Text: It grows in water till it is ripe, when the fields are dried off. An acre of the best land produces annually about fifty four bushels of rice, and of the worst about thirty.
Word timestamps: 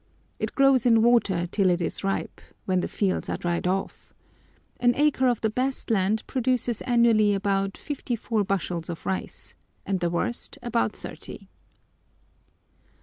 It 0.39 0.55
grows 0.55 0.87
in 0.87 1.03
water 1.03 1.45
till 1.45 1.69
it 1.69 1.79
is 1.79 2.03
ripe, 2.03 2.41
when 2.65 2.79
the 2.79 2.87
fields 2.87 3.29
are 3.29 3.37
dried 3.37 3.67
off. 3.67 4.15
An 4.79 4.95
acre 4.95 5.27
of 5.27 5.41
the 5.41 5.49
best 5.51 5.91
land 5.91 6.25
produces 6.25 6.81
annually 6.81 7.35
about 7.35 7.77
fifty 7.77 8.15
four 8.15 8.43
bushels 8.43 8.89
of 8.89 9.05
rice, 9.05 9.53
and 9.85 9.97
of 9.97 10.01
the 10.01 10.09
worst 10.09 10.57
about 10.63 10.91
thirty. 10.95 11.49